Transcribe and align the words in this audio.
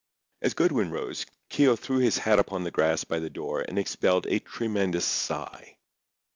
As 0.41 0.55
Goodwin 0.55 0.89
rose, 0.89 1.27
Keogh 1.49 1.75
threw 1.75 1.99
his 1.99 2.17
hat 2.17 2.39
upon 2.39 2.63
the 2.63 2.71
grass 2.71 3.03
by 3.03 3.19
the 3.19 3.29
door 3.29 3.61
and 3.61 3.77
expelled 3.77 4.25
a 4.25 4.39
tremendous 4.39 5.05
sigh. 5.05 5.77